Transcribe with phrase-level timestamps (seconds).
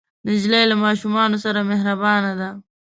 [0.27, 2.49] نجلۍ له ماشومانو سره مهربانه ده.